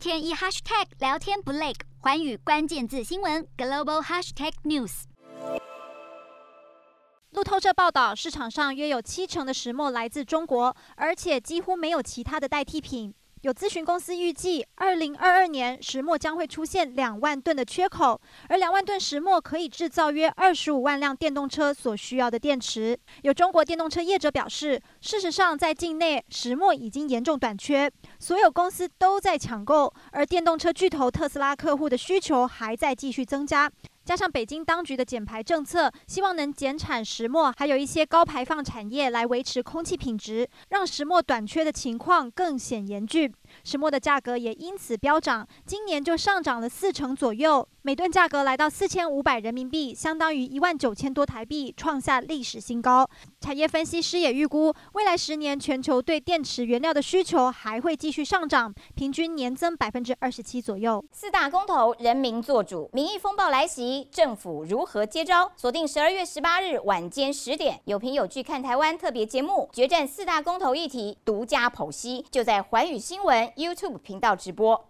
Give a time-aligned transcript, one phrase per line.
[0.00, 5.02] 天一 hashtag 聊天不累，环宇关键字新闻 global hashtag news。
[7.32, 13.12] 路透社报道，市场上约有七成的石墨来自中国，而且几乎没有其他的代替品。
[13.42, 22.98] 有咨询公司预计，二零二二年石墨将会出现两万吨的缺口，而两万吨石墨可以制造约二十五万辆电动车所需要的电池。
[23.22, 33.72] 有中国电动车业者表示，事实上在境内石墨已经严重短缺，所有公司都在抢购，而电动车巨头特斯拉客户的需求还在继续增加。
[34.10, 43.32] 加上北京当局的减排政策，希望能减产石墨，还有一些高排放产业来维持空气品质，让石墨短缺的情况更显严峻。
[43.64, 53.08] 石墨的价格也因此飙涨，今年就上涨了四成左右，每吨价格来到四千五百人民币，相当于一万九千多台币，创下历史新高。
[53.40, 61.04] 产业分析师也预估，未来十年全球对电池原料的需求还会继续上涨，平均年增百分之二十七左右。
[61.12, 65.50] 四大公投，人民做主，民意风暴来袭，政府如何接招？
[65.56, 74.89] 锁定十二月十八日晚间十点，有凭有据看台湾特别节目，决战四大公投议题，独家剖析，就在环宇新闻 YouTube 频道直播。